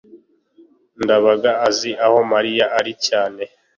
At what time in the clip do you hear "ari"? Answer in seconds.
2.79-2.93